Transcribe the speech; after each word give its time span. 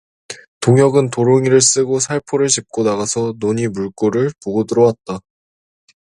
동혁은 0.61 1.11
도롱이를 1.11 1.61
쓰고 1.61 1.99
살포를 1.99 2.47
짚고 2.47 2.81
나가서 2.81 3.35
논의 3.37 3.67
물꼬를 3.67 4.31
보고 4.43 4.63
들어왔다. 4.63 5.19